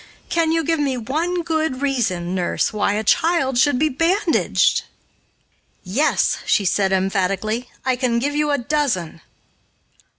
Can 0.29 0.51
you 0.51 0.63
give 0.63 0.79
me 0.79 0.97
one 0.97 1.43
good 1.43 1.83
reason, 1.83 2.33
nurse, 2.33 2.73
why 2.73 2.93
a 2.93 3.03
child 3.03 3.59
should 3.59 3.77
be 3.77 3.87
bandaged?" 3.89 4.85
"Yes," 5.83 6.39
she 6.43 6.65
said 6.65 6.91
emphatically, 6.91 7.69
"I 7.85 7.95
can 7.97 8.17
give 8.17 8.33
you 8.35 8.49
a 8.49 8.57
dozen." 8.57 9.21